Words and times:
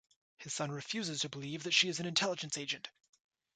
His 0.37 0.51
son 0.55 0.71
refuses 0.71 1.21
to 1.21 1.29
believe 1.29 1.61
that 1.61 1.75
she 1.75 1.87
is 1.87 1.99
an 1.99 2.07
intelligence 2.07 2.57
agent. 2.57 2.89